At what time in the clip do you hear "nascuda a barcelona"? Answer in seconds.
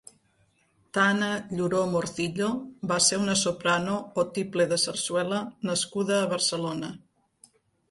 5.71-6.93